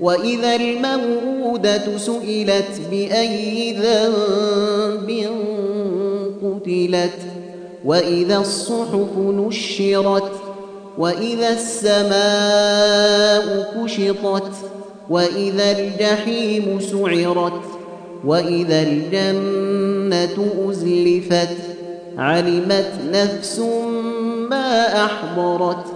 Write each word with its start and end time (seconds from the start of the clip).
وإذا 0.00 0.56
الموءودة 0.56 1.98
سئلت 1.98 2.80
بأي 2.90 3.72
ذنب 3.72 5.26
قتلت 6.42 7.18
وإذا 7.84 8.38
الصحف 8.38 9.16
نشرت 9.16 10.32
وإذا 10.98 11.48
السماء 11.52 12.86
كشطت 13.76 14.52
وإذا 15.10 15.78
الجحيم 15.78 16.80
سعرت 16.80 17.62
وإذا 18.24 18.82
الجنة 18.82 20.46
أزلفت 20.70 21.56
علمت 22.18 22.92
نفس 23.12 23.58
ما 24.50 25.04
أحضرت. 25.04 25.95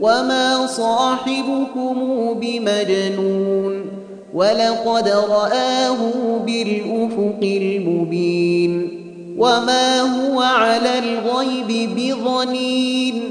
وما 0.00 0.66
صاحبكم 0.66 1.94
بمجنون 2.40 3.86
ولقد 4.34 5.08
رآه 5.08 5.98
بالأفق 6.46 7.40
المبين 7.42 9.00
وما 9.38 10.00
هو 10.00 10.40
على 10.40 10.98
الغيب 10.98 11.90
بظنين 11.96 13.22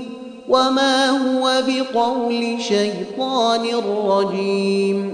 وما 0.50 1.10
هو 1.10 1.64
بقول 1.68 2.62
شيطان 2.62 3.62
رجيم 4.08 5.14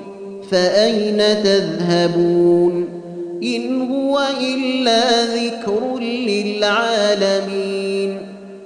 فأين 0.52 1.18
تذهبون 1.44 2.88
إن 3.44 3.92
هو 3.92 4.24
إلا 4.42 5.26
ذكر 5.26 6.00
للعالمين 6.28 7.85